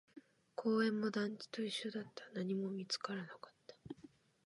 [0.55, 3.75] 公園も団地と一緒だった、何も見つからなかった